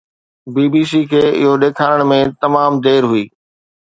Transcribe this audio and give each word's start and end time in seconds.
بي 0.53 0.65
B 0.73 0.83
C 0.91 1.01
کي 1.11 1.21
اهو 1.41 1.51
ڏيکارڻ 1.61 1.99
۾ 2.13 2.19
تمام 2.43 2.71
دير 2.85 3.01
هئي. 3.11 3.23